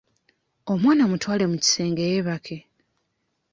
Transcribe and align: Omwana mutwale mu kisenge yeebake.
Omwana 0.71 1.03
mutwale 1.11 1.43
mu 1.51 1.57
kisenge 1.63 2.01
yeebake. 2.11 2.57